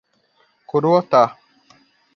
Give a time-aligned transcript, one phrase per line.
[0.69, 1.21] Coroatá